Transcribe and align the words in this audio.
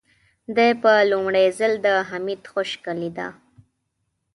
دې 0.55 0.69
په 0.81 0.91
لومړي 1.11 1.45
ځل 1.59 1.73
د 1.85 1.87
حميد 2.09 2.41
خشکه 2.51 2.91
لېده. 3.01 3.27